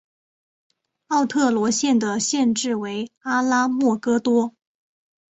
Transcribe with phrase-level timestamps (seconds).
[1.09, 4.55] 奥特罗县的县治为阿拉莫戈多。